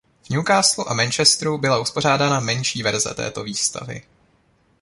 [0.23, 4.01] V Newcastlu a Manchesteru byla uspořádána menší verze této výstavy.